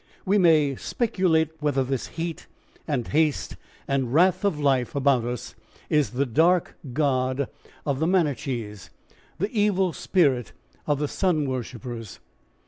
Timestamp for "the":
6.13-6.25, 7.99-8.07, 9.37-9.51, 10.97-11.07